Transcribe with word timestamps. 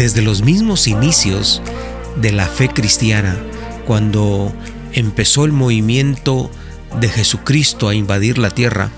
Desde 0.00 0.22
los 0.22 0.40
mismos 0.40 0.86
inicios 0.86 1.60
de 2.16 2.32
la 2.32 2.46
fe 2.46 2.70
cristiana, 2.70 3.38
cuando 3.86 4.50
empezó 4.94 5.44
el 5.44 5.52
movimiento 5.52 6.50
de 6.98 7.10
Jesucristo 7.10 7.86
a 7.86 7.94
invadir 7.94 8.38
la 8.38 8.48
tierra, 8.48 8.90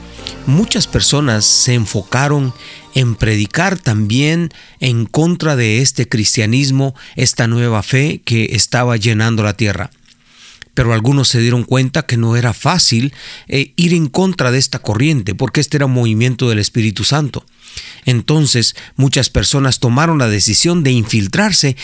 muchas 0.46 0.86
personas 0.86 1.44
se 1.44 1.74
enfocaron 1.74 2.54
en 2.94 3.16
predicar 3.16 3.80
también 3.80 4.50
en 4.78 5.06
contra 5.06 5.56
de 5.56 5.82
este 5.82 6.08
cristianismo, 6.08 6.94
esta 7.16 7.48
nueva 7.48 7.82
fe 7.82 8.22
que 8.24 8.50
estaba 8.52 8.96
llenando 8.96 9.42
la 9.42 9.56
tierra. 9.56 9.90
Pero 10.72 10.94
algunos 10.94 11.26
se 11.26 11.40
dieron 11.40 11.64
cuenta 11.64 12.06
que 12.06 12.16
no 12.16 12.36
era 12.36 12.52
fácil 12.52 13.12
eh, 13.48 13.72
ir 13.74 13.92
en 13.92 14.06
contra 14.06 14.52
de 14.52 14.58
esta 14.58 14.78
corriente, 14.78 15.34
porque 15.34 15.60
este 15.60 15.78
era 15.78 15.86
un 15.86 15.94
movimiento 15.94 16.48
del 16.48 16.60
Espíritu 16.60 17.02
Santo. 17.02 17.44
Entonces 18.04 18.74
muchas 18.96 19.30
personas 19.30 19.78
tomaron 19.78 20.18
la 20.18 20.28
decisión 20.28 20.82
de 20.82 20.92
infiltrarse 20.92 21.76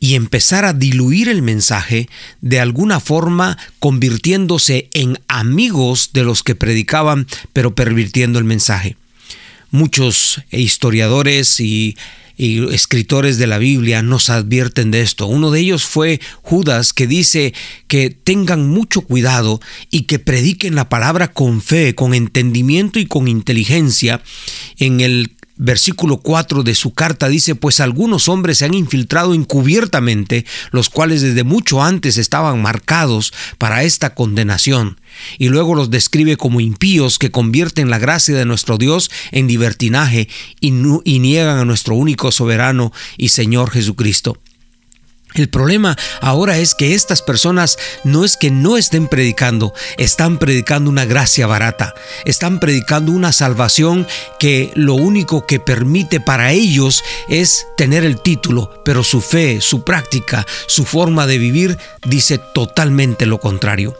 y 0.00 0.14
empezar 0.14 0.64
a 0.64 0.72
diluir 0.72 1.28
el 1.28 1.42
mensaje, 1.42 2.08
de 2.40 2.60
alguna 2.60 3.00
forma 3.00 3.58
convirtiéndose 3.78 4.88
en 4.92 5.18
amigos 5.28 6.10
de 6.12 6.22
los 6.22 6.42
que 6.42 6.54
predicaban, 6.54 7.26
pero 7.52 7.74
pervirtiendo 7.74 8.38
el 8.38 8.44
mensaje. 8.44 8.96
Muchos 9.70 10.40
historiadores 10.50 11.60
y, 11.60 11.96
escritores 12.40 13.36
de 13.36 13.48
la 13.48 13.58
Biblia 13.58 14.00
nos 14.00 14.30
advierten 14.30 14.92
de 14.92 15.00
esto. 15.00 15.26
Uno 15.26 15.50
de 15.50 15.58
ellos 15.58 15.84
fue 15.84 16.20
Judas, 16.42 16.92
que 16.92 17.08
dice 17.08 17.52
que 17.88 18.10
tengan 18.10 18.68
mucho 18.68 19.00
cuidado 19.00 19.60
y 19.90 20.02
que 20.02 20.20
prediquen 20.20 20.76
la 20.76 20.88
palabra 20.88 21.32
con 21.32 21.60
fe, 21.60 21.96
con 21.96 22.14
entendimiento 22.14 23.00
y 23.00 23.06
con 23.06 23.26
inteligencia. 23.26 24.22
En 24.78 25.00
el 25.00 25.32
versículo 25.58 26.18
4 26.18 26.62
de 26.62 26.74
su 26.74 26.94
carta 26.94 27.28
dice, 27.28 27.54
pues 27.54 27.80
algunos 27.80 28.28
hombres 28.28 28.58
se 28.58 28.64
han 28.64 28.74
infiltrado 28.74 29.34
encubiertamente, 29.34 30.46
los 30.70 30.88
cuales 30.88 31.20
desde 31.20 31.44
mucho 31.44 31.82
antes 31.82 32.16
estaban 32.16 32.62
marcados 32.62 33.32
para 33.58 33.82
esta 33.82 34.14
condenación. 34.14 35.00
Y 35.36 35.48
luego 35.48 35.74
los 35.74 35.90
describe 35.90 36.36
como 36.36 36.60
impíos 36.60 37.18
que 37.18 37.30
convierten 37.30 37.90
la 37.90 37.98
gracia 37.98 38.36
de 38.36 38.44
nuestro 38.44 38.78
Dios 38.78 39.10
en 39.32 39.48
libertinaje 39.48 40.28
y, 40.60 40.72
y 41.04 41.18
niegan 41.18 41.58
a 41.58 41.64
nuestro 41.64 41.96
único 41.96 42.30
soberano 42.30 42.92
y 43.16 43.28
Señor 43.30 43.70
Jesucristo. 43.70 44.38
El 45.34 45.48
problema 45.50 45.96
ahora 46.20 46.58
es 46.58 46.74
que 46.74 46.94
estas 46.94 47.20
personas 47.22 47.78
no 48.02 48.24
es 48.24 48.36
que 48.36 48.50
no 48.50 48.78
estén 48.78 49.08
predicando, 49.08 49.74
están 49.98 50.38
predicando 50.38 50.90
una 50.90 51.04
gracia 51.04 51.46
barata, 51.46 51.94
están 52.24 52.58
predicando 52.60 53.12
una 53.12 53.32
salvación 53.32 54.06
que 54.38 54.72
lo 54.74 54.94
único 54.94 55.46
que 55.46 55.60
permite 55.60 56.18
para 56.18 56.52
ellos 56.52 57.04
es 57.28 57.66
tener 57.76 58.04
el 58.04 58.20
título, 58.20 58.82
pero 58.84 59.04
su 59.04 59.20
fe, 59.20 59.60
su 59.60 59.84
práctica, 59.84 60.46
su 60.66 60.84
forma 60.84 61.26
de 61.26 61.38
vivir 61.38 61.78
dice 62.06 62.40
totalmente 62.54 63.26
lo 63.26 63.38
contrario. 63.38 63.96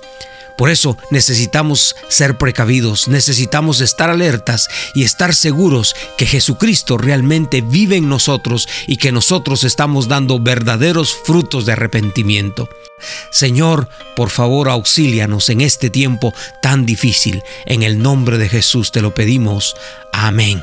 Por 0.59 0.71
eso 0.71 0.99
necesitamos 1.13 1.95
ser 2.09 2.37
precavidos, 2.37 3.07
necesitamos 3.07 3.81
estar 3.81 4.11
alertas 4.11 4.69
y 4.93 5.05
estar 5.05 5.33
seguros 5.33 5.95
que 6.17 6.27
Jesucristo 6.27 6.99
realmente 6.99 7.61
vive 7.61 7.97
en 7.97 8.09
nosotros 8.09 8.69
y 8.89 8.97
que 8.97 9.13
nosotros 9.13 9.63
estamos 9.63 10.09
dando 10.09 10.41
verdaderos 10.41 11.17
frutos 11.25 11.65
de 11.65 11.73
arrepentimiento. 11.73 12.69
Señor, 13.31 13.89
por 14.17 14.31
favor 14.31 14.69
auxílianos 14.69 15.49
en 15.49 15.61
este 15.61 15.91
tiempo 15.91 16.35
tan 16.61 16.85
difícil. 16.85 17.45
En 17.65 17.85
el 17.85 18.03
nombre 18.03 18.37
de 18.37 18.49
Jesús 18.49 18.91
te 18.91 19.01
lo 19.01 19.15
pedimos. 19.15 19.77
Amén. 20.13 20.61